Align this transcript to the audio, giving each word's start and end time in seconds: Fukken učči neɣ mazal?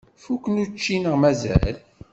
Fukken 0.23 0.55
učči 0.63 0.95
neɣ 0.97 1.15
mazal? 1.21 1.75